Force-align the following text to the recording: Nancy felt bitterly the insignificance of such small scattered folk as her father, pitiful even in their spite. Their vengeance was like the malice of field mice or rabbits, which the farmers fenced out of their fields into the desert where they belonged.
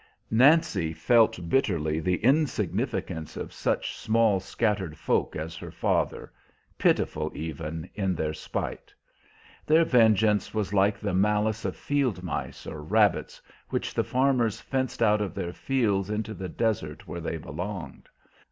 Nancy 0.31 0.93
felt 0.93 1.47
bitterly 1.47 1.99
the 1.99 2.17
insignificance 2.23 3.37
of 3.37 3.53
such 3.53 3.95
small 3.95 4.39
scattered 4.39 4.97
folk 4.97 5.35
as 5.35 5.55
her 5.57 5.69
father, 5.69 6.33
pitiful 6.79 7.31
even 7.35 7.87
in 7.93 8.15
their 8.15 8.33
spite. 8.33 8.91
Their 9.67 9.85
vengeance 9.85 10.55
was 10.55 10.73
like 10.73 10.97
the 10.99 11.13
malice 11.13 11.65
of 11.65 11.75
field 11.75 12.23
mice 12.23 12.65
or 12.65 12.81
rabbits, 12.81 13.39
which 13.69 13.93
the 13.93 14.03
farmers 14.03 14.59
fenced 14.59 15.03
out 15.03 15.21
of 15.21 15.35
their 15.35 15.53
fields 15.53 16.09
into 16.09 16.33
the 16.33 16.49
desert 16.49 17.07
where 17.07 17.21
they 17.21 17.37
belonged. 17.37 18.09